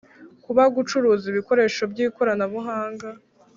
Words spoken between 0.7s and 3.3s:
gucuruza ibikoresho by ikoranabuhanga